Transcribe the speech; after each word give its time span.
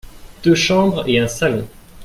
Deux 0.43 0.55
chambres 0.55 1.03
et 1.07 1.19
un 1.19 1.27
salon. 1.27 1.67